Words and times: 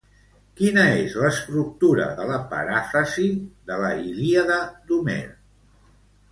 Quina 0.61 0.85
és 1.01 1.13
l'estructura 1.23 2.07
de 2.21 2.25
la 2.31 2.41
paràfrasi 2.55 3.29
de 3.71 3.81
la 3.85 3.95
Ilíada 4.09 4.61
d'Homer? 4.91 5.23